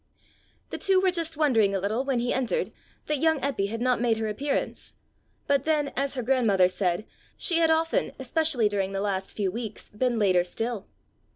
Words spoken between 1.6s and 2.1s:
a little